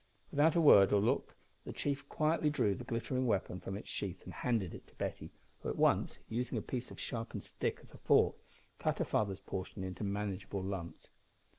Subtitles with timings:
[0.31, 4.23] Without a word or look the chief quietly drew the glittering weapon from its sheath
[4.23, 7.91] and handed it to Betty, who at once, using a piece of sharpened stick as
[7.91, 8.33] a fork,
[8.79, 11.09] cut her father's portion into manageable lumps.